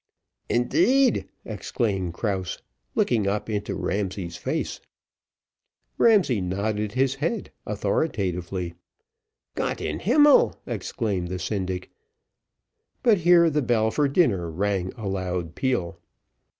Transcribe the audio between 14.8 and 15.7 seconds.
a loud